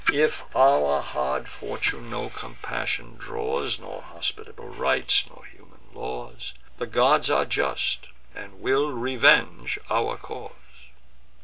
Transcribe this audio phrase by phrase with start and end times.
[0.11, 7.29] If our hard fortune no compassion draws, Nor hospitable rights, nor human laws, The gods
[7.29, 10.55] are just, and will revenge our cause.